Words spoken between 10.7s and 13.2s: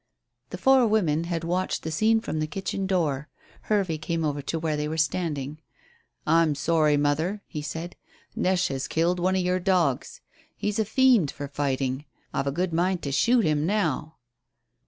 a fiend for fighting. I've a good mind to